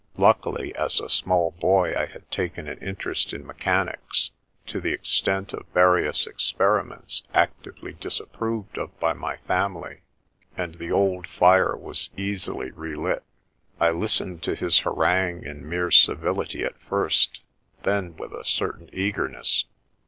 Luckily, 0.17 0.75
as 0.75 0.99
a 0.99 1.11
small 1.11 1.51
boy, 1.51 1.93
I 1.95 2.07
had 2.07 2.31
taken 2.31 2.67
an 2.67 2.79
interest 2.79 3.33
in 3.33 3.45
mechanics, 3.45 4.31
to 4.65 4.81
the 4.81 4.93
extent 4.93 5.53
of 5.53 5.67
various 5.75 6.25
experiments 6.25 7.21
actively 7.35 7.93
disap 7.93 8.31
proved 8.31 8.79
of 8.79 8.99
by 8.99 9.13
my 9.13 9.37
family, 9.45 10.01
and 10.57 10.73
the 10.73 10.91
old 10.91 11.27
fire 11.27 11.77
was 11.77 12.09
easily 12.17 12.71
relit. 12.71 13.21
I 13.79 13.91
listened 13.91 14.41
to 14.41 14.55
his 14.55 14.79
harangue 14.79 15.43
in 15.43 15.69
mere 15.69 15.91
civility 15.91 16.63
at 16.63 16.81
first, 16.81 17.41
then 17.83 18.17
with 18.17 18.31
a 18.33 18.43
certain 18.43 18.89
eagerness. 18.91 19.65